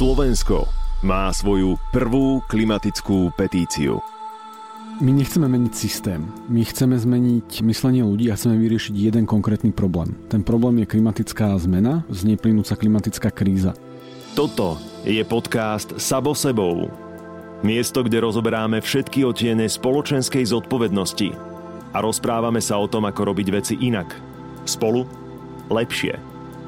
[0.00, 0.64] Slovensko
[1.04, 4.00] má svoju prvú klimatickú petíciu.
[4.96, 6.24] My nechceme meniť systém.
[6.48, 10.16] My chceme zmeniť myslenie ľudí a chceme vyriešiť jeden konkrétny problém.
[10.32, 13.76] Ten problém je klimatická zmena, z nej plynúca klimatická kríza.
[14.32, 16.88] Toto je podcast Sabo sebou.
[17.60, 21.28] Miesto, kde rozoberáme všetky otiene spoločenskej zodpovednosti
[21.92, 24.16] a rozprávame sa o tom, ako robiť veci inak.
[24.64, 25.04] Spolu
[25.68, 26.16] lepšie.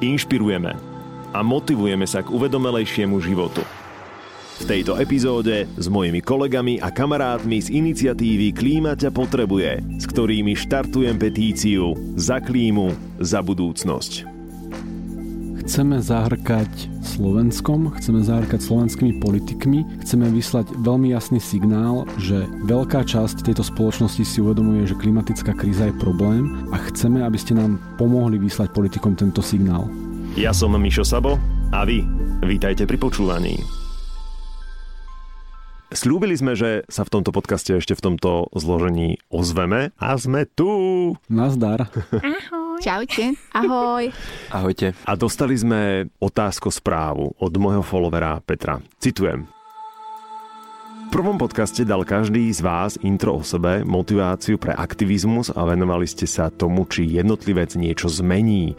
[0.05, 0.92] Inšpirujeme
[1.33, 3.65] a motivujeme sa k uvedomelejšiemu životu.
[4.53, 11.17] V tejto epizóde s mojimi kolegami a kamarátmi z iniciatívy Klíma potrebuje, s ktorými štartujem
[11.17, 14.29] petíciu Za klímu, za budúcnosť.
[15.65, 16.69] Chceme zahrkať
[17.01, 24.21] Slovenskom, chceme zahrkať slovenskými politikmi, chceme vyslať veľmi jasný signál, že veľká časť tejto spoločnosti
[24.21, 29.17] si uvedomuje, že klimatická kríza je problém a chceme, aby ste nám pomohli vyslať politikom
[29.17, 29.89] tento signál.
[30.33, 31.37] Ja som Mišo Sabo
[31.69, 32.01] a vy
[32.41, 33.61] vítajte pri počúvaní.
[35.93, 41.13] Sľúbili sme, že sa v tomto podcaste ešte v tomto zložení ozveme a sme tu.
[41.29, 41.85] Nazdar.
[42.17, 42.81] Ahoj.
[42.81, 43.37] Čaute.
[43.53, 44.09] Ahoj.
[44.49, 44.97] Ahojte.
[45.05, 48.81] A dostali sme otázku správu od môjho followera Petra.
[48.97, 49.45] Citujem.
[51.13, 56.25] Prvom podcaste dal každý z vás intro o sebe, motiváciu pre aktivizmus a venovali ste
[56.25, 58.73] sa tomu, či jednotlivec niečo zmení.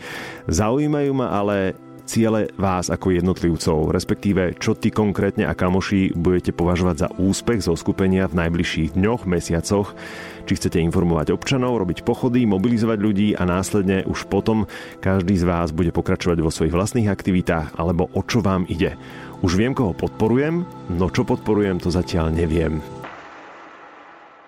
[0.51, 6.97] Zaujímajú ma ale ciele vás ako jednotlivcov, respektíve čo ty konkrétne a kamoši budete považovať
[7.07, 9.95] za úspech zo skupenia v najbližších dňoch, mesiacoch,
[10.43, 14.67] či chcete informovať občanov, robiť pochody, mobilizovať ľudí a následne už potom
[14.99, 18.99] každý z vás bude pokračovať vo svojich vlastných aktivitách alebo o čo vám ide.
[19.45, 22.81] Už viem, koho podporujem, no čo podporujem, to zatiaľ neviem.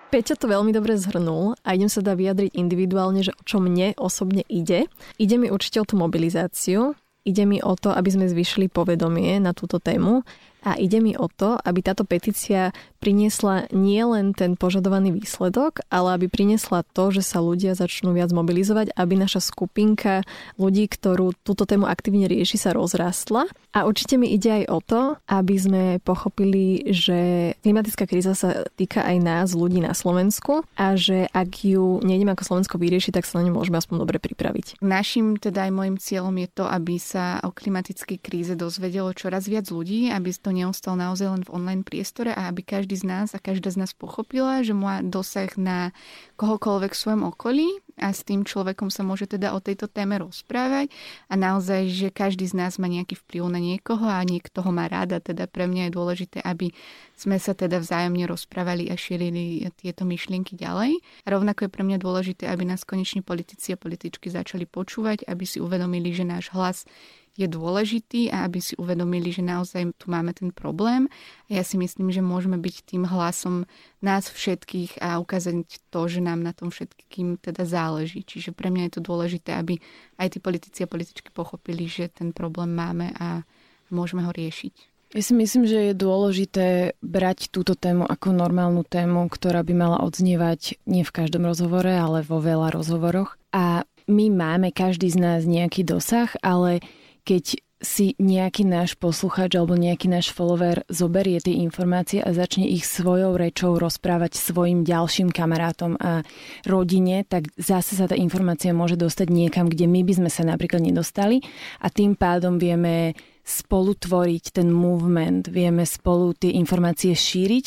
[0.09, 3.93] Peťa to veľmi dobre zhrnul a idem sa dá vyjadriť individuálne, že o čo mne
[4.01, 4.89] osobne ide.
[5.21, 9.51] Ide mi určite o tú mobilizáciu, Ide mi o to, aby sme zvyšili povedomie na
[9.51, 10.23] túto tému
[10.65, 16.25] a ide mi o to, aby táto petícia priniesla nielen ten požadovaný výsledok, ale aby
[16.27, 20.25] priniesla to, že sa ľudia začnú viac mobilizovať, aby naša skupinka
[20.57, 23.45] ľudí, ktorú túto tému aktívne rieši, sa rozrastla.
[23.77, 29.05] A určite mi ide aj o to, aby sme pochopili, že klimatická kríza sa týka
[29.05, 33.37] aj nás, ľudí na Slovensku a že ak ju nejdeme ako Slovensko vyriešiť, tak sa
[33.37, 34.81] na ňu môžeme aspoň dobre pripraviť.
[34.81, 39.69] Našim teda aj môjim cieľom je to, aby sa o klimatickej kríze dozvedelo čoraz viac
[39.69, 43.43] ľudí, aby to neostal naozaj len v online priestore a aby každý z nás a
[43.43, 45.91] každá z nás pochopila, že má dosah na
[46.39, 47.67] kohokoľvek v svojom okolí
[47.99, 50.87] a s tým človekom sa môže teda o tejto téme rozprávať
[51.27, 54.87] a naozaj, že každý z nás má nejaký vplyv na niekoho a niekto ho má
[54.87, 56.71] rád a teda pre mňa je dôležité, aby
[57.19, 61.01] sme sa teda vzájomne rozprávali a šírili tieto myšlienky ďalej.
[61.25, 65.43] A rovnako je pre mňa dôležité, aby nás koneční politici a političky začali počúvať, aby
[65.43, 66.87] si uvedomili, že náš hlas
[67.37, 71.05] je dôležitý a aby si uvedomili, že naozaj tu máme ten problém.
[71.47, 73.69] Ja si myslím, že môžeme byť tým hlasom
[74.01, 78.25] nás všetkých a ukázať to, že nám na tom všetkým teda záleží.
[78.25, 79.77] Čiže pre mňa je to dôležité, aby
[80.17, 83.45] aj tí politici a političky pochopili, že ten problém máme a
[83.93, 84.97] môžeme ho riešiť.
[85.15, 86.67] Ja si myslím, že je dôležité
[86.99, 92.27] brať túto tému ako normálnu tému, ktorá by mala odznievať nie v každom rozhovore, ale
[92.27, 93.39] vo veľa rozhovoroch.
[93.55, 96.83] A my máme každý z nás nejaký dosah, ale
[97.27, 102.89] keď si nejaký náš posluchač alebo nejaký náš follower zoberie tie informácie a začne ich
[102.89, 106.25] svojou rečou rozprávať svojim ďalším kamarátom a
[106.65, 110.81] rodine, tak zase sa tá informácia môže dostať niekam, kde my by sme sa napríklad
[110.81, 111.45] nedostali.
[111.77, 113.13] A tým pádom vieme
[113.45, 117.65] spolu tvoriť ten movement, vieme spolu tie informácie šíriť.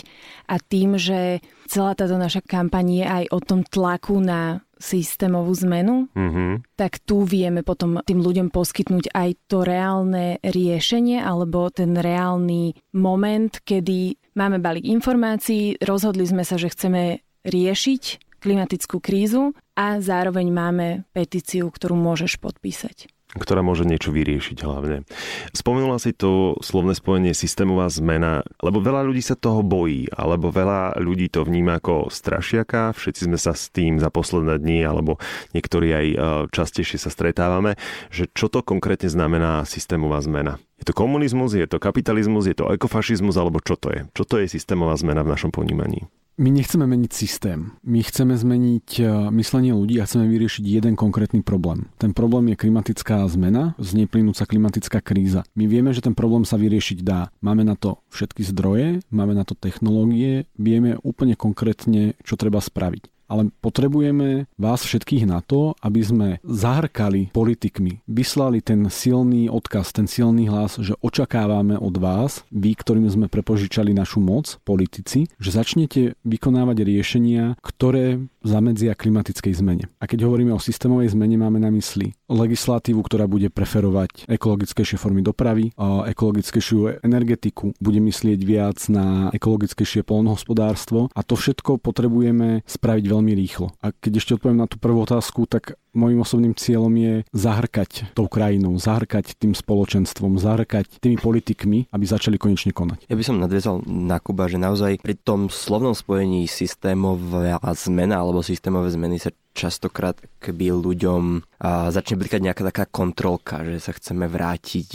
[0.50, 1.38] A tým, že
[1.70, 6.75] celá táto naša kampaň je aj o tom tlaku na systémovú zmenu, mm-hmm.
[6.75, 13.53] tak tu vieme potom tým ľuďom poskytnúť aj to reálne riešenie alebo ten reálny moment,
[13.63, 18.03] kedy máme balík informácií, rozhodli sme sa, že chceme riešiť
[18.41, 25.07] klimatickú krízu a zároveň máme petíciu, ktorú môžeš podpísať ktorá môže niečo vyriešiť hlavne.
[25.55, 30.99] Spomenula si to slovné spojenie systémová zmena, lebo veľa ľudí sa toho bojí, alebo veľa
[30.99, 35.23] ľudí to vníma ako strašiaka, všetci sme sa s tým za posledné dni, alebo
[35.55, 36.17] niektorí aj e,
[36.50, 37.79] častejšie sa stretávame,
[38.11, 40.59] že čo to konkrétne znamená systémová zmena.
[40.83, 44.00] Je to komunizmus, je to kapitalizmus, je to ekofašizmus, alebo čo to je?
[44.17, 46.09] Čo to je systémová zmena v našom ponímaní?
[46.40, 47.76] My nechceme meniť systém.
[47.84, 51.92] My chceme zmeniť e, myslenie ľudí a chceme vyriešiť jeden konkrétny problém.
[52.00, 55.44] Ten problém je klimatická zmena, z nej plynúca klimatická kríza.
[55.52, 57.28] My vieme, že ten problém sa vyriešiť dá.
[57.44, 63.19] Máme na to všetky zdroje, máme na to technológie, vieme úplne konkrétne, čo treba spraviť.
[63.31, 70.11] Ale potrebujeme vás všetkých na to, aby sme zahrkali politikmi, vyslali ten silný odkaz, ten
[70.11, 76.19] silný hlas, že očakávame od vás, vy, ktorým sme prepožičali našu moc, politici, že začnete
[76.27, 79.85] vykonávať riešenia, ktoré zamedzia klimatickej zmene.
[80.03, 85.27] A keď hovoríme o systémovej zmene, máme na mysli legislatívu, ktorá bude preferovať ekologickejšie formy
[85.27, 85.75] dopravy,
[86.06, 93.75] ekologickejšiu energetiku, bude myslieť viac na ekologickejšie polnohospodárstvo a to všetko potrebujeme spraviť veľmi rýchlo.
[93.82, 98.31] A keď ešte odpoviem na tú prvú otázku, tak Mojím osobným cieľom je zahrkať tou
[98.31, 103.11] krajinou, zahrkať tým spoločenstvom, zahrkať tými politikmi, aby začali konečne konať.
[103.11, 108.38] Ja by som nadviazal na Kuba, že naozaj pri tom slovnom spojení systémová zmena alebo
[108.47, 111.45] systémové zmeny sa častokrát keby ľuďom
[111.93, 114.89] začne blikať nejaká taká kontrolka, že sa chceme vrátiť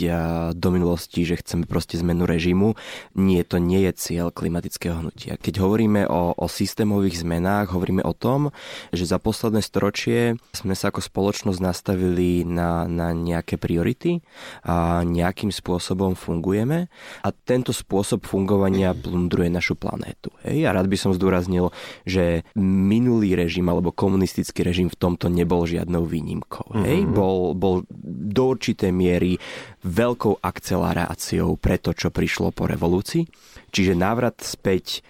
[0.58, 2.74] do minulosti, že chceme proste zmenu režimu.
[3.14, 5.38] Nie, to nie je cieľ klimatického hnutia.
[5.38, 8.50] Keď hovoríme o, o systémových zmenách, hovoríme o tom,
[8.90, 14.24] že za posledné storočie sme sa ako spoločnosť nastavili na, na nejaké priority
[14.66, 16.90] a nejakým spôsobom fungujeme
[17.22, 20.34] a tento spôsob fungovania plundruje našu planétu.
[20.42, 20.66] Hej?
[20.66, 21.70] A rád by som zdôraznil,
[22.02, 26.72] že minulý režim alebo komunistický komunistický režim v tomto nebol žiadnou výnimkou.
[26.72, 26.86] Mm-hmm.
[26.88, 27.00] Hej?
[27.12, 27.76] Bol, bol
[28.32, 29.36] do určitej miery
[29.84, 33.28] veľkou akceleráciou pre to, čo prišlo po revolúcii.
[33.76, 35.04] Čiže návrat späť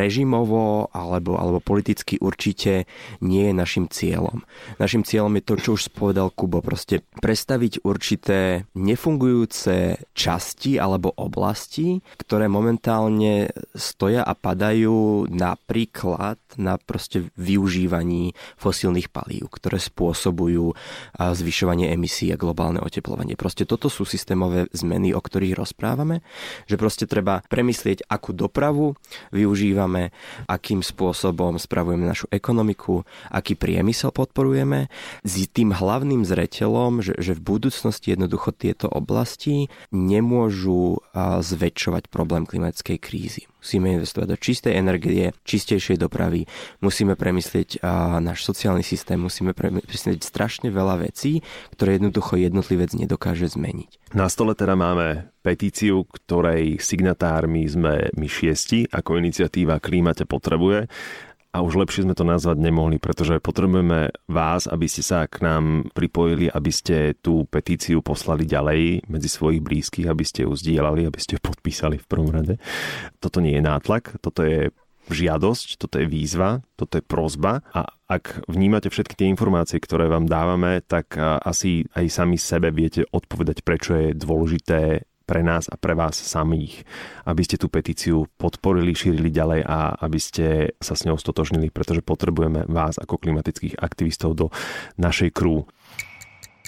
[0.00, 2.88] režimovo alebo, alebo politicky určite
[3.20, 4.40] nie je našim cieľom.
[4.80, 12.00] Našim cieľom je to, čo už spovedal Kubo, proste prestaviť určité nefungujúce časti alebo oblasti,
[12.16, 20.72] ktoré momentálne stoja a padajú napríklad na proste využívaní fosílnych palív, ktoré spôsobujú
[21.12, 23.36] zvyšovanie emisí a globálne oteplovanie.
[23.36, 26.24] Proste toto sú systémové zmeny, o ktorých rozprávame,
[26.64, 28.94] že proste treba premyslieť, akú dopravu
[29.34, 30.14] využívame,
[30.46, 34.86] akým spôsobom spravujeme našu ekonomiku, aký priemysel podporujeme,
[35.26, 41.02] s tým hlavným zreteľom, že, že v budúcnosti jednoducho tieto oblasti nemôžu
[41.42, 46.46] zväčšovať problém klimatickej krízy musíme investovať do čistej energie, čistejšej dopravy,
[46.80, 51.42] musíme premyslieť a, náš sociálny systém, musíme premyslieť strašne veľa vecí,
[51.74, 54.14] ktoré jednoducho jednotlivec nedokáže zmeniť.
[54.14, 60.86] Na stole teda máme petíciu, ktorej signatármi sme my šiesti, ako iniciatíva Klímate potrebuje
[61.56, 65.88] a už lepšie sme to nazvať nemohli, pretože potrebujeme vás, aby ste sa k nám
[65.96, 71.16] pripojili, aby ste tú petíciu poslali ďalej medzi svojich blízkych, aby ste ju zdieľali, aby
[71.16, 72.60] ste ju podpísali v prvom rade.
[73.24, 74.68] Toto nie je nátlak, toto je
[75.08, 80.28] žiadosť, toto je výzva, toto je prozba a ak vnímate všetky tie informácie, ktoré vám
[80.28, 85.98] dávame, tak asi aj sami sebe viete odpovedať, prečo je dôležité pre nás a pre
[85.98, 86.86] vás samých,
[87.26, 90.46] aby ste tú petíciu podporili, šírili ďalej a aby ste
[90.78, 94.46] sa s ňou stotožnili, pretože potrebujeme vás ako klimatických aktivistov do
[94.96, 95.66] našej krú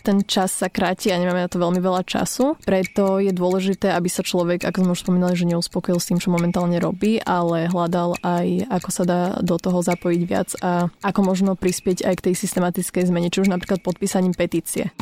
[0.08, 2.56] ten čas sa kráti a nemáme na to veľmi veľa času.
[2.64, 6.32] Preto je dôležité, aby sa človek, ako sme už spomínali, že neuspokojil s tým, čo
[6.32, 11.61] momentálne robí, ale hľadal aj, ako sa dá do toho zapojiť viac a ako možno
[11.61, 14.96] prispieť aj k tej systematickej zmene, či už napríklad podpísaním petície.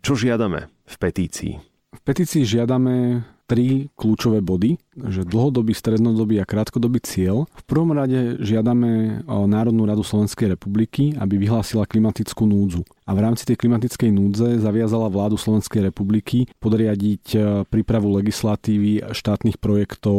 [0.00, 1.75] Čo žiadame v petícii?
[1.96, 4.74] V petícii žiadame tri kľúčové body,
[5.06, 7.46] že dlhodobý, strednodobý a krátkodobý cieľ.
[7.54, 12.82] V prvom rade žiadame Národnú radu Slovenskej republiky, aby vyhlásila klimatickú núdzu.
[13.06, 17.38] A v rámci tej klimatickej núdze zaviazala vládu Slovenskej republiky podriadiť e,
[17.70, 20.18] prípravu legislatívy štátnych projektov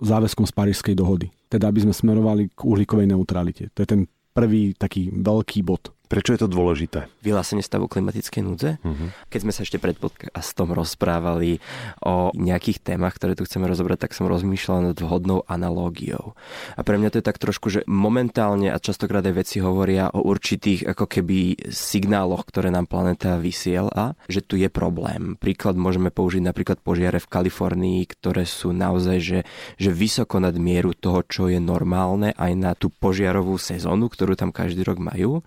[0.00, 1.28] záväzkom z Parížskej dohody.
[1.52, 3.68] Teda aby sme smerovali k uhlíkovej neutralite.
[3.76, 4.00] To je ten
[4.32, 5.92] prvý taký veľký bod.
[6.12, 7.08] Prečo je to dôležité?
[7.24, 8.76] Vyhlásenie stavu klimatickej núdze.
[8.84, 9.08] Uh-huh.
[9.32, 11.64] Keď sme sa ešte pred podcastom rozprávali
[12.04, 16.36] o nejakých témach, ktoré tu chceme rozobrať, tak som rozmýšľal nad vhodnou analógiou.
[16.76, 20.20] A pre mňa to je tak trošku, že momentálne a častokrát aj veci hovoria o
[20.20, 25.40] určitých ako keby signáloch, ktoré nám planeta vysiela, že tu je problém.
[25.40, 29.40] Príklad môžeme použiť napríklad požiare v Kalifornii, ktoré sú naozaj že,
[29.80, 34.52] že vysoko nad mieru toho, čo je normálne aj na tú požiarovú sezónu, ktorú tam
[34.52, 35.40] každý rok majú.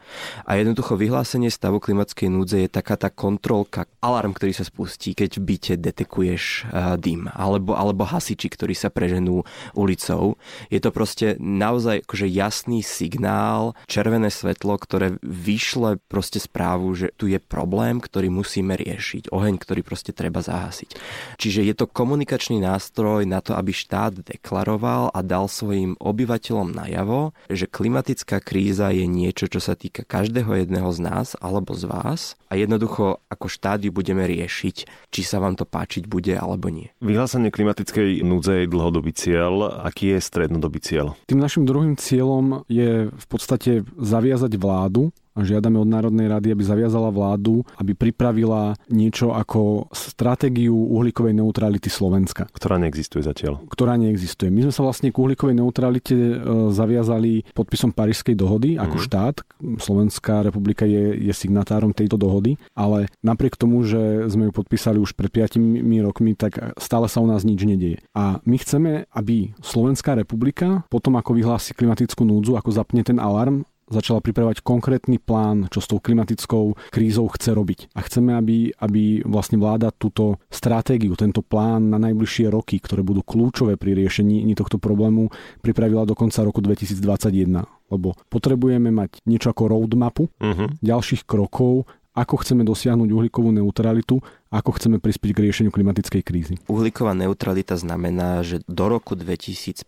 [0.49, 5.39] A jednoducho vyhlásenie stavu klimatickej núdze je taká tá kontrolka, alarm, ktorý sa spustí, keď
[5.39, 9.41] v byte detekuješ uh, dym, alebo, alebo hasiči, ktorí sa preženú
[9.73, 10.37] ulicou.
[10.69, 17.25] Je to proste naozaj akože jasný signál, červené svetlo, ktoré vyšle proste správu, že tu
[17.25, 20.99] je problém, ktorý musíme riešiť, oheň, ktorý proste treba zahasiť.
[21.41, 27.31] Čiže je to komunikačný nástroj na to, aby štát deklaroval a dal svojim obyvateľom najavo,
[27.47, 31.87] že klimatická kríza je niečo, čo sa týka každého každého jedného z nás alebo z
[31.87, 36.91] vás a jednoducho ako štádiu budeme riešiť, či sa vám to páčiť bude alebo nie.
[36.99, 39.79] Vyhlásenie klimatickej núdze je dlhodobý cieľ.
[39.87, 41.15] Aký je strednodobý cieľ?
[41.31, 47.11] Tým našim druhým cieľom je v podstate zaviazať vládu žiadame od Národnej rady, aby zaviazala
[47.11, 52.47] vládu, aby pripravila niečo ako stratégiu uhlíkovej neutrality Slovenska.
[52.55, 53.59] Ktorá neexistuje zatiaľ.
[53.67, 54.47] Ktorá neexistuje.
[54.47, 56.35] My sme sa vlastne k uhlíkovej neutralite e,
[56.71, 59.03] zaviazali podpisom Parížskej dohody ako mm.
[59.03, 59.35] štát.
[59.81, 65.17] Slovenská republika je, je signatárom tejto dohody, ale napriek tomu, že sme ju podpísali už
[65.17, 65.59] pred 5
[66.05, 67.99] rokmi, tak stále sa u nás nič nedieje.
[68.13, 73.65] A my chceme, aby Slovenská republika potom ako vyhlási klimatickú núdzu, ako zapne ten alarm,
[73.89, 77.79] začala pripravovať konkrétny plán, čo s tou klimatickou krízou chce robiť.
[77.93, 83.21] A chceme, aby, aby vlastne vláda túto stratégiu, tento plán na najbližšie roky, ktoré budú
[83.21, 85.29] kľúčové pri riešení tohto problému,
[85.61, 90.73] pripravila do konca roku 2021 lebo potrebujeme mať niečo ako roadmapu uh-huh.
[90.81, 94.23] ďalších krokov, ako chceme dosiahnuť uhlíkovú neutralitu
[94.55, 96.55] ako chceme prispieť k riešeniu klimatickej krízy.
[96.71, 99.83] Uhlíková neutralita znamená, že do roku 2050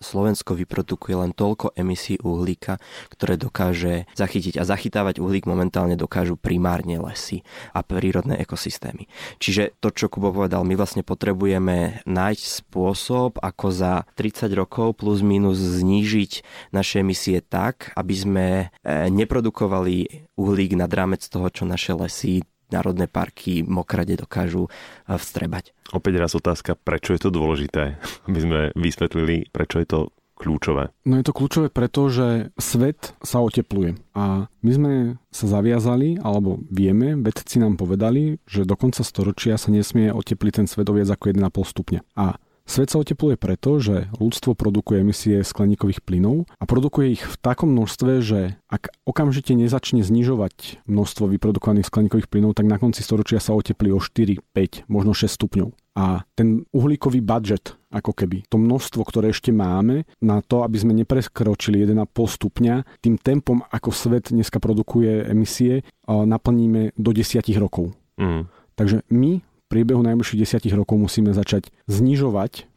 [0.00, 2.80] Slovensko vyprodukuje len toľko emisí uhlíka,
[3.12, 7.44] ktoré dokáže zachytiť a zachytávať uhlík momentálne dokážu primárne lesy
[7.76, 9.04] a prírodné ekosystémy.
[9.36, 15.20] Čiže to, čo Kubo povedal, my vlastne potrebujeme nájsť spôsob, ako za 30 rokov plus
[15.20, 16.32] minus znížiť
[16.72, 18.66] naše emisie tak, aby sme e,
[19.12, 25.70] neprodukovali uhlík nad rámec toho, čo naše lesy národné parky mokrade dokážu eh, vstrebať.
[25.94, 27.96] Opäť raz otázka, prečo je to dôležité,
[28.28, 30.00] aby sme vysvetlili, prečo je to
[30.34, 30.90] kľúčové?
[31.06, 34.92] No je to kľúčové preto, že svet sa otepluje a my sme
[35.30, 40.66] sa zaviazali, alebo vieme, vedci nám povedali, že do konca storočia sa nesmie otepliť ten
[40.66, 42.00] svet o viac ako 1,5 stupňa.
[42.18, 47.36] A Svet sa otepluje preto, že ľudstvo produkuje emisie skleníkových plynov a produkuje ich v
[47.36, 53.36] takom množstve, že ak okamžite nezačne znižovať množstvo vyprodukovaných skleníkových plynov, tak na konci storočia
[53.36, 55.76] sa oteplí o 4, 5, možno 6 stupňov.
[55.94, 60.96] A ten uhlíkový budget, ako keby, to množstvo, ktoré ešte máme na to, aby sme
[60.96, 67.92] neprekročili 1,5 stupňa, tým tempom, ako svet dneska produkuje emisie, naplníme do 10 rokov.
[68.18, 68.48] Mm.
[68.74, 69.38] Takže my
[69.74, 72.70] priebehu najbližších desiatich rokov musíme začať znižovať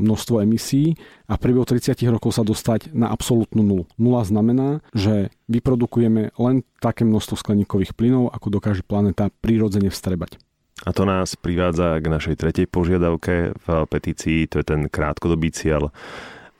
[0.00, 0.96] množstvo emisí
[1.28, 3.84] a v priebehu 30 rokov sa dostať na absolútnu nulu.
[4.00, 10.40] Nula znamená, že vyprodukujeme len také množstvo skleníkových plynov, ako dokáže planéta prirodzene vstrebať.
[10.88, 15.92] A to nás privádza k našej tretej požiadavke v petícii, to je ten krátkodobý cieľ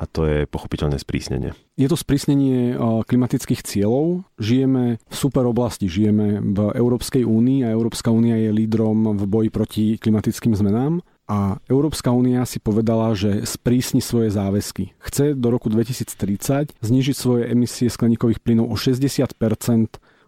[0.00, 1.52] a to je pochopiteľne sprísnenie.
[1.76, 2.72] Je to sprísnenie
[3.04, 4.24] klimatických cieľov.
[4.40, 9.48] Žijeme v super oblasti, žijeme v Európskej únii a Európska únia je lídrom v boji
[9.52, 11.04] proti klimatickým zmenám.
[11.30, 14.98] A Európska únia si povedala, že sprísni svoje záväzky.
[14.98, 19.36] Chce do roku 2030 znižiť svoje emisie skleníkových plynov o 60%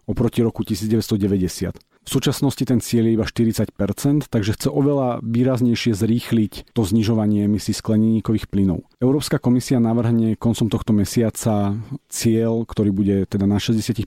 [0.06, 1.74] oproti roku 1990.
[2.02, 7.70] V súčasnosti ten cieľ je iba 40%, takže chce oveľa výraznejšie zrýchliť to znižovanie emisí
[7.70, 8.82] skleníkových plynov.
[8.98, 11.78] Európska komisia navrhne koncom tohto mesiaca
[12.10, 14.02] cieľ, ktorý bude teda na 60%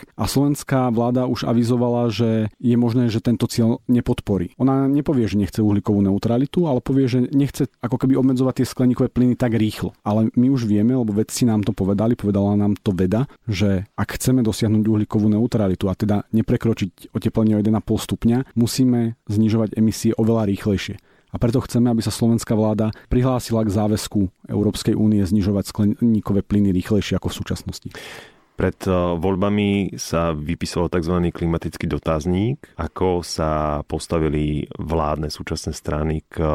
[0.00, 4.56] a slovenská vláda už avizovala, že je možné, že tento cieľ nepodporí.
[4.56, 9.12] Ona nepovie, že nechce uhlíkovú neutralitu, ale povie, že nechce ako keby obmedzovať tie skleníkové
[9.12, 9.92] plyny tak rýchlo.
[10.00, 14.16] Ale my už vieme, lebo vedci nám to povedali, povedala nám to veda, že ak
[14.16, 20.46] chceme dosiahnuť uhlíkovú neutralitu a teda neprekročiť oteplenie o 1,5 stupňa, musíme znižovať emisie oveľa
[20.46, 20.94] rýchlejšie.
[21.34, 26.70] A preto chceme, aby sa slovenská vláda prihlásila k záväzku Európskej únie znižovať skleníkové plyny
[26.70, 27.88] rýchlejšie ako v súčasnosti.
[28.56, 31.28] Pred eh, voľbami sa vypisoval tzv.
[31.28, 32.72] klimatický dotazník.
[32.80, 36.50] Ako sa postavili vládne súčasné strany k eh,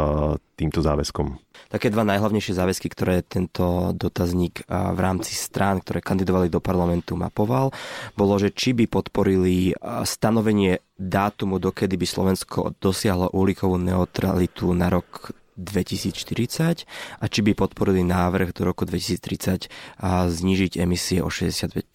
[0.57, 1.37] týmto záväzkom?
[1.69, 7.13] Také dva najhlavnejšie záväzky, ktoré tento dotazník eh, v rámci strán, ktoré kandidovali do parlamentu,
[7.13, 7.69] mapoval,
[8.17, 15.33] bolo, že či by podporili stanovenie dátumu, dokedy by Slovensko dosiahlo uhlíkovú neutralitu na rok
[15.61, 16.89] 2040
[17.21, 19.69] a či by podporili návrh do roku 2030
[20.01, 21.85] a znižiť emisie o 65%.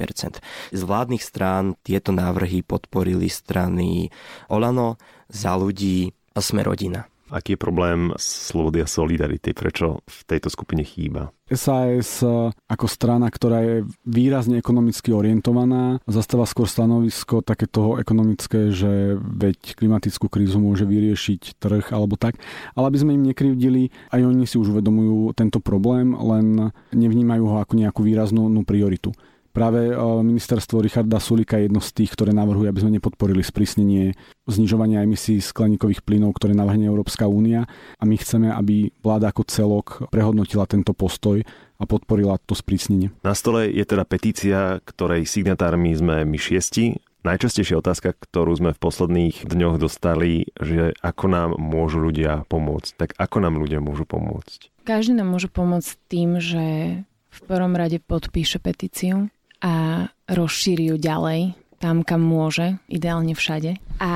[0.72, 4.14] Z vládnych strán tieto návrhy podporili strany
[4.46, 4.96] Olano,
[5.26, 7.10] Za ľudí a Sme rodina.
[7.26, 9.50] Aký je problém slobody a solidarity?
[9.50, 11.34] Prečo v tejto skupine chýba?
[11.50, 18.70] SAS e, ako strana, ktorá je výrazne ekonomicky orientovaná, zastáva skôr stanovisko také toho ekonomické,
[18.70, 22.38] že veď klimatickú krízu môže vyriešiť trh alebo tak.
[22.78, 27.56] Ale aby sme im nekrivdili, aj oni si už uvedomujú tento problém, len nevnímajú ho
[27.58, 29.10] ako nejakú výraznú prioritu.
[29.56, 29.88] Práve
[30.20, 34.12] ministerstvo Richarda Sulika je jedno z tých, ktoré navrhuje, aby sme nepodporili sprísnenie
[34.44, 37.64] znižovania emisí skleníkových plynov, ktoré navrhne Európska únia
[37.96, 41.40] a my chceme, aby vláda ako celok prehodnotila tento postoj
[41.80, 43.16] a podporila to sprísnenie.
[43.24, 48.78] Na stole je teda petícia, ktorej signatármi sme my šiesti Najčastejšia otázka, ktorú sme v
[48.78, 52.94] posledných dňoch dostali, že ako nám môžu ľudia pomôcť.
[52.94, 54.70] Tak ako nám ľudia môžu pomôcť?
[54.86, 56.64] Každý nám môže pomôcť tým, že
[57.26, 59.26] v prvom rade podpíše petíciu
[59.62, 63.76] a rozšíri ju ďalej tam, kam môže, ideálne všade.
[64.00, 64.12] A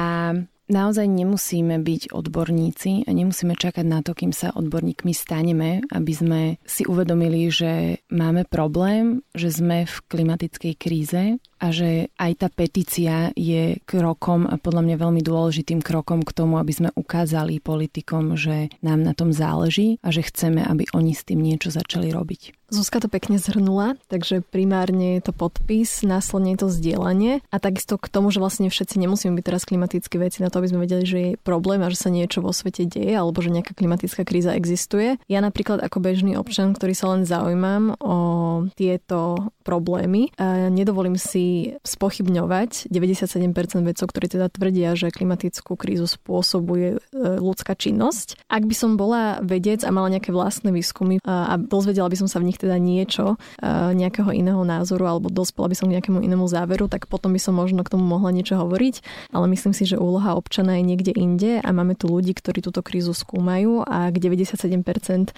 [0.71, 6.41] naozaj nemusíme byť odborníci a nemusíme čakať na to, kým sa odborníkmi staneme, aby sme
[6.65, 11.23] si uvedomili, že máme problém, že sme v klimatickej kríze
[11.61, 16.57] a že aj tá petícia je krokom a podľa mňa veľmi dôležitým krokom k tomu,
[16.57, 21.27] aby sme ukázali politikom, že nám na tom záleží a že chceme, aby oni s
[21.29, 22.60] tým niečo začali robiť.
[22.71, 27.99] Zuzka to pekne zhrnula, takže primárne je to podpis, následne je to zdieľanie a takisto
[27.99, 31.03] k tomu, že vlastne všetci nemusíme byť teraz klimatické veci na to, aby sme vedeli,
[31.03, 34.55] že je problém a že sa niečo vo svete deje alebo že nejaká klimatická kríza
[34.55, 35.19] existuje.
[35.27, 38.17] Ja napríklad ako bežný občan, ktorý sa len zaujímam o
[38.79, 40.31] tieto problémy,
[40.71, 43.51] nedovolím si spochybňovať 97%
[43.83, 46.99] vedcov, ktorí teda tvrdia, že klimatickú krízu spôsobuje e,
[47.39, 48.47] ľudská činnosť.
[48.47, 52.39] Ak by som bola vedec a mala nejaké vlastné výskumy a dozvedela by som sa
[52.39, 56.45] v nich teda niečo, e, nejakého iného názoru alebo dospela by som k nejakému inému
[56.45, 59.01] záveru, tak potom by som možno k tomu mohla niečo hovoriť.
[59.33, 62.85] Ale myslím si, že úloha občana je niekde inde a máme tu ľudí, ktorí túto
[62.85, 65.33] krízu skúmajú a ak 97%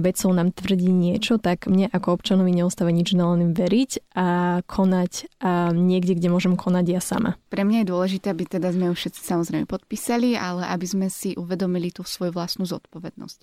[0.00, 5.74] vedcov nám tvrdí niečo, tak mne ako občanovi neostáva nič len veriť a konať a
[5.74, 7.36] niekde, kde môžem konať ja sama.
[7.50, 11.34] Pre mňa je dôležité, aby teda sme ju všetci samozrejme podpísali, ale aby sme si
[11.34, 13.38] uvedomili tú svoju vlastnú zodpovednosť.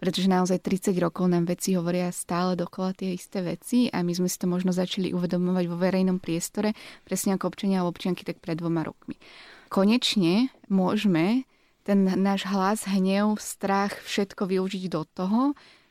[0.00, 4.28] Pretože naozaj 30 rokov nám veci hovoria stále dokola tie isté veci a my sme
[4.32, 6.72] si to možno začali uvedomovať vo verejnom priestore,
[7.04, 9.20] presne ako občania a občianky, tak pred dvoma rokmi.
[9.68, 11.44] Konečne môžeme
[11.84, 15.40] ten náš hlas, hnev, strach, všetko využiť do toho,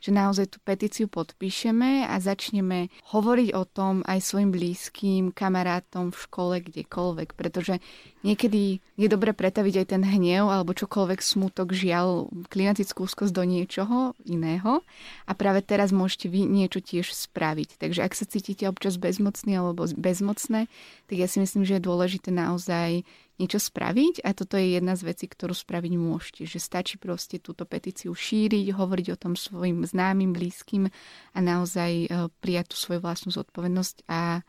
[0.03, 6.17] že naozaj tú petíciu podpíšeme a začneme hovoriť o tom aj svojim blízkym, kamarátom v
[6.19, 7.79] škole, kdekoľvek, pretože
[8.27, 14.11] niekedy je dobre pretaviť aj ten hnev alebo čokoľvek smutok, žiaľ, klimatickú úzkosť do niečoho
[14.27, 14.83] iného
[15.23, 17.79] a práve teraz môžete vy niečo tiež spraviť.
[17.79, 20.67] Takže ak sa cítite občas bezmocný alebo bezmocné,
[21.07, 23.07] tak ja si myslím, že je dôležité naozaj
[23.43, 26.41] niečo spraviť a toto je jedna z vecí, ktorú spraviť môžete.
[26.47, 30.87] Že stačí proste túto petíciu šíriť, hovoriť o tom svojim známym, blízkym
[31.35, 32.07] a naozaj eh,
[32.39, 34.41] prijať tú svoju vlastnú zodpovednosť a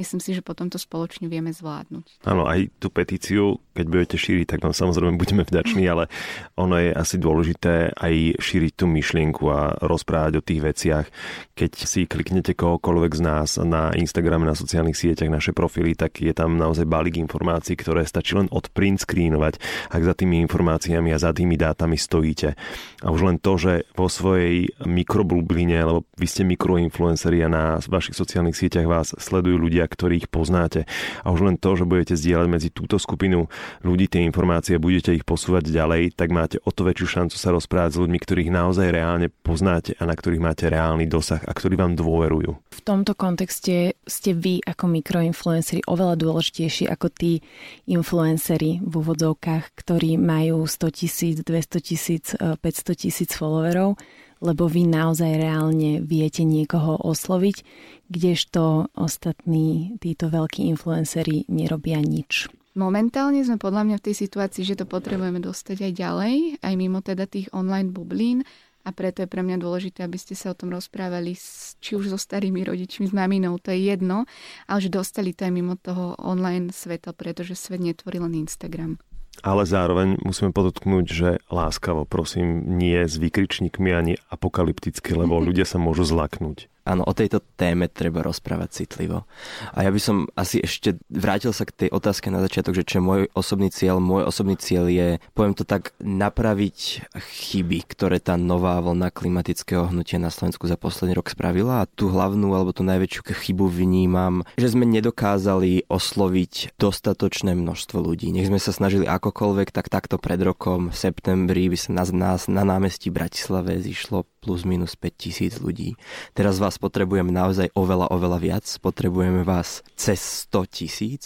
[0.00, 2.24] myslím si, že potom to spoločne vieme zvládnuť.
[2.24, 6.08] Áno, aj tú petíciu, keď budete šíriť, tak vám samozrejme budeme vďační, ale
[6.56, 11.06] ono je asi dôležité aj šíriť tú myšlienku a rozprávať o tých veciach.
[11.52, 16.32] Keď si kliknete kohokoľvek z nás na Instagrame, na sociálnych sieťach, naše profily, tak je
[16.32, 19.60] tam naozaj balík informácií, ktoré stačí len odprint screenovať,
[19.92, 22.56] ak za tými informáciami a za tými dátami stojíte.
[23.04, 28.16] A už len to, že vo svojej mikrobubline, lebo vy ste mikroinfluenceri a na vašich
[28.16, 30.86] sociálnych sieťach vás sledujú ľudia, ktorých poznáte.
[31.26, 33.50] A už len to, že budete zdieľať medzi túto skupinu
[33.82, 37.98] ľudí tie informácie, budete ich posúvať ďalej, tak máte o to väčšiu šancu sa rozprávať
[37.98, 41.98] s ľuďmi, ktorých naozaj reálne poznáte a na ktorých máte reálny dosah a ktorí vám
[41.98, 42.50] dôverujú.
[42.70, 47.42] V tomto kontexte ste vy ako mikroinfluenceri oveľa dôležitejší ako tí
[47.90, 52.62] influenceri v úvodzovkách, ktorí majú 100 tisíc, 200 tisíc, 500
[52.94, 53.98] tisíc followerov
[54.40, 57.62] lebo vy naozaj reálne viete niekoho osloviť,
[58.08, 62.48] kdežto ostatní títo veľkí influenceri nerobia nič.
[62.74, 67.04] Momentálne sme podľa mňa v tej situácii, že to potrebujeme dostať aj ďalej, aj mimo
[67.04, 68.46] teda tých online bublín
[68.86, 72.14] a preto je pre mňa dôležité, aby ste sa o tom rozprávali s, či už
[72.14, 74.24] so starými rodičmi, s maminou, to je jedno,
[74.64, 78.96] ale že dostali to aj mimo toho online sveta, pretože svet netvorí len Instagram
[79.40, 85.80] ale zároveň musíme podotknúť, že láskavo, prosím, nie s výkričníkmi ani apokalypticky, lebo ľudia sa
[85.80, 86.70] môžu zlaknúť.
[86.90, 89.22] Áno, o tejto téme treba rozprávať citlivo.
[89.70, 92.98] A ja by som asi ešte vrátil sa k tej otázke na začiatok, že čo
[92.98, 94.02] je môj osobný cieľ.
[94.02, 100.18] Môj osobný cieľ je, poviem to tak, napraviť chyby, ktoré tá nová vlna klimatického hnutia
[100.18, 101.86] na Slovensku za posledný rok spravila.
[101.86, 108.34] A tú hlavnú alebo tú najväčšiu chybu vnímam, že sme nedokázali osloviť dostatočné množstvo ľudí.
[108.34, 112.50] Nech sme sa snažili akokoľvek, tak takto pred rokom, v septembri by sa nás, nás
[112.50, 116.00] na námestí Bratislave zišlo plus minus 5 tisíc ľudí.
[116.32, 118.64] Teraz vás potrebujem naozaj oveľa, oveľa viac.
[118.80, 121.22] Potrebujeme vás cez 100 tisíc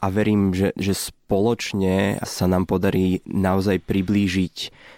[0.00, 4.56] a verím, že, že spoločne sa nám podarí naozaj priblížiť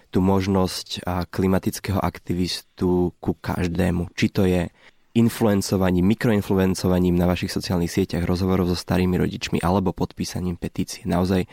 [0.09, 4.09] tú možnosť klimatického aktivistu ku každému.
[4.15, 4.71] Či to je
[5.17, 11.03] influencovaním, mikroinfluencovaním na vašich sociálnych sieťach, rozhovorov so starými rodičmi alebo podpísaním petície.
[11.03, 11.49] Naozaj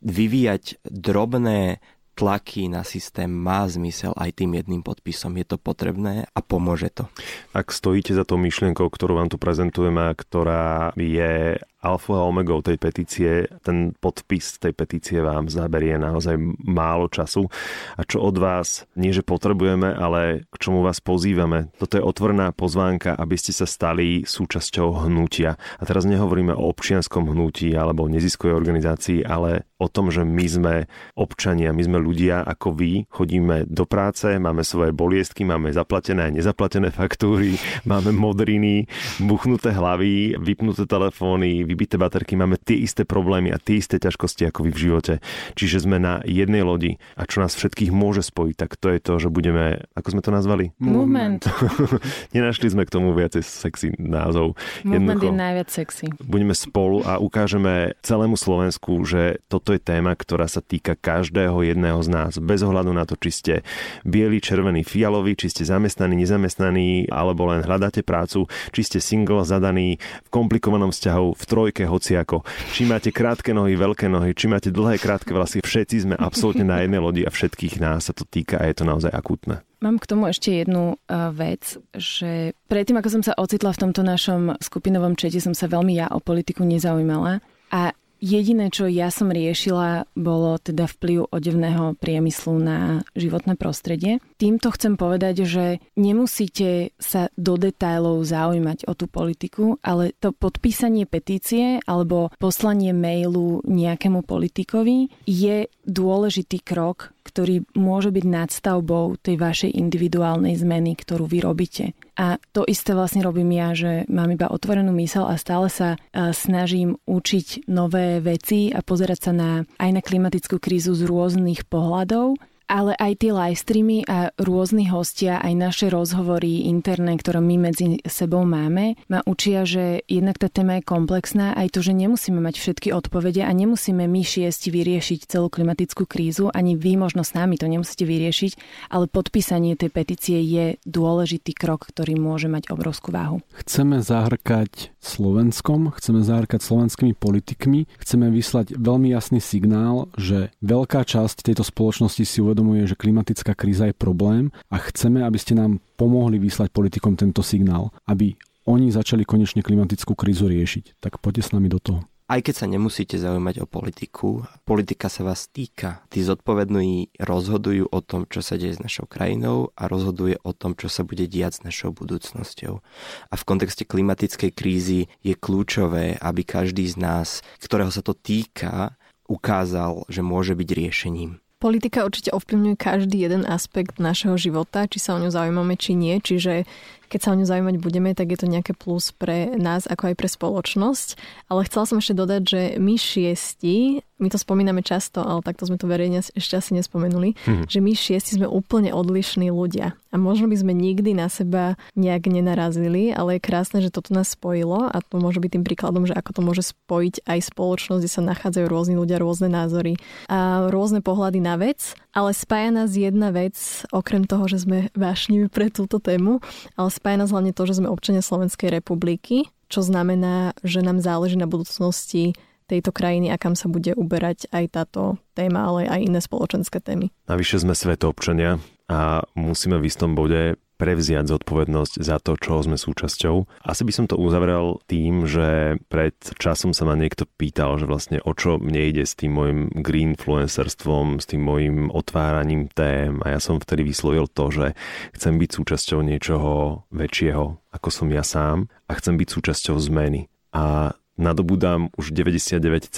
[0.00, 1.82] vyvíjať drobné
[2.20, 5.32] tlaky na systém má zmysel aj tým jedným podpisom.
[5.40, 7.08] Je to potrebné a pomôže to.
[7.56, 12.76] Ak stojíte za tou myšlienkou, ktorú vám tu prezentujeme, ktorá je alfa a omegou tej
[12.76, 17.48] petície, ten podpis tej petície vám zaberie naozaj málo času.
[17.96, 21.72] A čo od vás, nie že potrebujeme, ale k čomu vás pozývame.
[21.80, 25.56] Toto je otvorená pozvánka, aby ste sa stali súčasťou hnutia.
[25.80, 30.74] A teraz nehovoríme o občianskom hnutí alebo neziskovej organizácii, ale o tom, že my sme
[31.16, 36.34] občania, my sme ľudia ako vy, chodíme do práce, máme svoje boliestky, máme zaplatené a
[36.34, 37.56] nezaplatené faktúry,
[37.90, 38.84] máme modriny,
[39.24, 44.66] buchnuté hlavy, vypnuté telefóny, vybité baterky, máme tie isté problémy a tie isté ťažkosti ako
[44.66, 45.14] vy v živote.
[45.54, 49.12] Čiže sme na jednej lodi a čo nás všetkých môže spojiť, tak to je to,
[49.22, 50.74] že budeme, ako sme to nazvali?
[50.82, 51.46] Movement.
[52.34, 54.58] Nenašli sme k tomu viacej sexy názov.
[54.82, 56.06] Movement Jednoducho, je najviac sexy.
[56.26, 62.00] Budeme spolu a ukážeme celému Slovensku, že toto je téma, ktorá sa týka každého jedného
[62.02, 63.54] z nás, bez ohľadu na to, či ste
[64.02, 70.00] bieli, červený, fialový, či ste zamestnaní, nezamestnaní, alebo len hľadáte prácu, či ste single, zadaný,
[70.26, 72.40] v komplikovanom vzťahu, v tro trojke hociako.
[72.72, 76.80] Či máte krátke nohy, veľké nohy, či máte dlhé, krátke vlasy, všetci sme absolútne na
[76.80, 79.60] jednej lodi a všetkých nás sa to týka a je to naozaj akútne.
[79.84, 84.00] Mám k tomu ešte jednu uh, vec, že predtým, ako som sa ocitla v tomto
[84.00, 87.44] našom skupinovom čete, som sa veľmi ja o politiku nezaujímala.
[87.68, 94.20] A Jediné, čo ja som riešila, bolo teda vplyv odevného priemyslu na životné prostredie.
[94.40, 101.04] Týmto chcem povedať, že nemusíte sa do detajlov zaujímať o tú politiku, ale to podpísanie
[101.04, 109.76] petície alebo poslanie mailu nejakému politikovi je dôležitý krok, ktorý môže byť nadstavbou tej vašej
[109.76, 111.92] individuálnej zmeny, ktorú vy robíte.
[112.16, 116.96] A to isté vlastne robím ja, že mám iba otvorenú mysel a stále sa snažím
[117.04, 122.94] učiť nové veci a pozerať sa na, aj na klimatickú krízu z rôznych pohľadov ale
[122.94, 128.46] aj tie live streamy a rôzni hostia, aj naše rozhovory interné, ktoré my medzi sebou
[128.46, 132.94] máme, ma učia, že jednak tá téma je komplexná, aj to, že nemusíme mať všetky
[132.94, 137.66] odpovede a nemusíme my šiesti vyriešiť celú klimatickú krízu, ani vy možno s nami to
[137.66, 138.52] nemusíte vyriešiť,
[138.94, 143.42] ale podpísanie tej petície je dôležitý krok, ktorý môže mať obrovskú váhu.
[143.58, 151.42] Chceme zahrkať Slovenskom, chceme zahrkať slovenskými politikmi, chceme vyslať veľmi jasný signál, že veľká časť
[151.42, 155.80] tejto spoločnosti si uvedomuje, uvedomuje, že klimatická kríza je problém a chceme, aby ste nám
[155.96, 158.36] pomohli vyslať politikom tento signál, aby
[158.68, 161.00] oni začali konečne klimatickú krízu riešiť.
[161.00, 162.04] Tak poďte s nami do toho.
[162.30, 166.04] Aj keď sa nemusíte zaujímať o politiku, politika sa vás týka.
[166.12, 170.78] Tí zodpovední rozhodujú o tom, čo sa deje s našou krajinou a rozhoduje o tom,
[170.78, 172.78] čo sa bude diať s našou budúcnosťou.
[173.26, 178.94] A v kontexte klimatickej krízy je kľúčové, aby každý z nás, ktorého sa to týka,
[179.26, 181.42] ukázal, že môže byť riešením.
[181.60, 186.16] Politika určite ovplyvňuje každý jeden aspekt našeho života, či sa o ňu zaujímame, či nie.
[186.16, 186.64] Čiže
[187.10, 190.14] keď sa o ňu zaujímať budeme, tak je to nejaké plus pre nás, ako aj
[190.14, 191.08] pre spoločnosť.
[191.50, 195.80] Ale chcela som ešte dodať, že my šiesti, my to spomíname často, ale takto sme
[195.80, 197.66] to verejne ešte asi nespomenuli, mm.
[197.66, 199.98] že my šiesti sme úplne odlišní ľudia.
[200.10, 204.34] A možno by sme nikdy na seba nejak nenarazili, ale je krásne, že toto nás
[204.34, 208.10] spojilo a to môže byť tým príkladom, že ako to môže spojiť aj spoločnosť, kde
[208.10, 209.96] sa nachádzajú rôzni ľudia, rôzne názory
[210.26, 211.94] a rôzne pohľady na vec.
[212.10, 213.54] Ale spája nás jedna vec,
[213.94, 216.42] okrem toho, že sme vášniví pre túto tému,
[216.74, 221.40] ale spája nás hlavne to, že sme občania Slovenskej republiky, čo znamená, že nám záleží
[221.40, 222.36] na budúcnosti
[222.68, 227.08] tejto krajiny a kam sa bude uberať aj táto téma, ale aj iné spoločenské témy.
[227.26, 227.74] Navyše sme
[228.06, 233.60] občania a musíme v istom bode prevziať zodpovednosť za to, čo sme súčasťou.
[233.60, 238.24] Asi by som to uzavrel tým, že pred časom sa ma niekto pýtal, že vlastne
[238.24, 243.40] o čo mne ide s tým môjim greenfluencerstvom, s tým môjim otváraním tém a ja
[243.44, 244.66] som vtedy vyslovil to, že
[245.12, 250.32] chcem byť súčasťou niečoho väčšieho, ako som ja sám a chcem byť súčasťou zmeny.
[250.56, 252.88] A nadobudám už 99,9%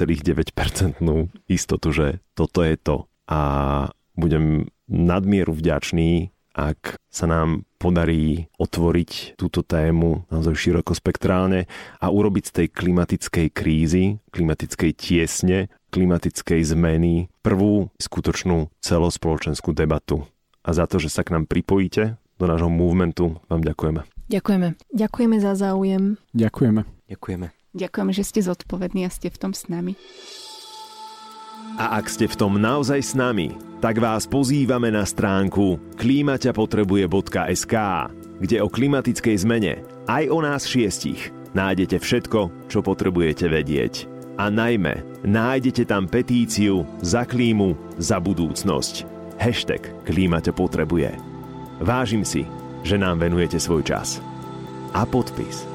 [1.50, 2.06] istotu, že
[2.38, 3.10] toto je to.
[3.26, 3.40] A
[4.14, 11.66] budem nadmieru vďačný ak sa nám podarí otvoriť túto tému naozaj širokospektrálne
[11.98, 20.28] a urobiť z tej klimatickej krízy, klimatickej tiesne, klimatickej zmeny prvú skutočnú celospoločenskú debatu.
[20.62, 24.06] A za to, že sa k nám pripojíte do nášho movementu, vám ďakujeme.
[24.30, 24.68] Ďakujeme.
[24.94, 26.16] Ďakujeme za záujem.
[26.32, 26.86] Ďakujeme.
[27.10, 27.46] Ďakujeme.
[27.72, 29.96] Ďakujem, že ste zodpovední a ste v tom s nami.
[31.80, 37.74] A ak ste v tom naozaj s nami, tak vás pozývame na stránku klimaťapotrebuje.sk.
[38.42, 44.06] kde o klimatickej zmene, aj o nás šiestich, nájdete všetko, čo potrebujete vedieť.
[44.40, 49.04] A najmä, nájdete tam petíciu za klímu, za budúcnosť.
[49.36, 51.18] Hashtag Klíma potrebuje.
[51.82, 52.46] Vážim si,
[52.86, 54.22] že nám venujete svoj čas.
[54.94, 55.71] A podpis.